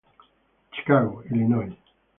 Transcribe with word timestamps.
Chicago, 0.73 1.21
Illinois. 1.29 1.77